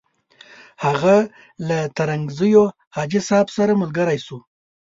[0.83, 1.15] هغه
[1.67, 2.65] له ترنګزیو
[2.95, 4.37] حاجي صاحب سره ملګری شو.